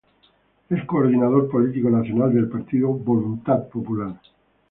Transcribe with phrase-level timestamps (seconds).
[0.67, 4.19] Es coordinador político nacional del partido Voluntad Popular.